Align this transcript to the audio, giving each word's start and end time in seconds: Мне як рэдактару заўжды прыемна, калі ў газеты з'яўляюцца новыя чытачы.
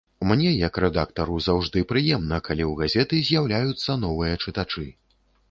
Мне 0.29 0.51
як 0.67 0.77
рэдактару 0.83 1.35
заўжды 1.47 1.83
прыемна, 1.91 2.41
калі 2.49 2.63
ў 2.71 2.91
газеты 2.97 3.21
з'яўляюцца 3.29 4.01
новыя 4.09 4.33
чытачы. 4.47 4.89